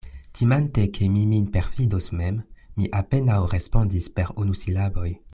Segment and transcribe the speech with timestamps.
[0.35, 2.39] Timante, ke mi min perfidos mem,
[2.79, 5.07] mi apenaŭ respondis per unusilaboj.